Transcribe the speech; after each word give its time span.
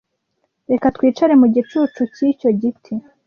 Reka 0.71 0.85
twicare 0.95 1.33
mu 1.41 1.47
gicucu 1.53 2.01
cyicyo 2.13 2.49
giti. 2.59 2.93